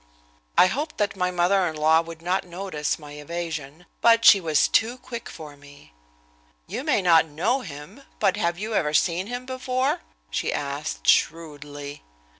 [0.57, 4.67] I hoped that my mother in law would not notice my evasion, but she was
[4.67, 5.93] too quick for me.
[6.65, 10.01] "You may not know him, but have you ever seen him before?"
[10.31, 12.01] she asked, shrewdly.